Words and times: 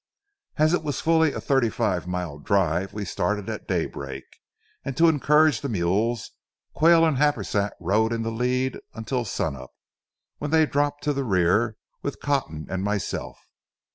As 0.57 0.73
it 0.73 0.81
was 0.81 0.99
fully 0.99 1.31
a 1.31 1.39
thirty 1.39 1.69
five 1.69 2.07
mile 2.07 2.39
drive 2.39 2.91
we 2.91 3.05
started 3.05 3.47
at 3.51 3.67
daybreak, 3.67 4.23
and 4.83 4.97
to 4.97 5.07
encourage 5.07 5.61
the 5.61 5.69
mules 5.69 6.31
Quayle 6.75 7.05
and 7.05 7.17
Happersett 7.17 7.73
rode 7.79 8.11
in 8.11 8.23
the 8.23 8.31
lead 8.31 8.79
until 8.95 9.25
sun 9.25 9.55
up, 9.55 9.69
when 10.39 10.49
they 10.49 10.65
dropped 10.65 11.03
to 11.03 11.13
the 11.13 11.23
rear 11.23 11.77
with 12.01 12.19
Cotton 12.19 12.65
and 12.67 12.83
myself. 12.83 13.37